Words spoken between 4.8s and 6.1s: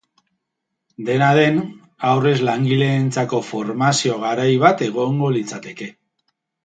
egongo litzateke.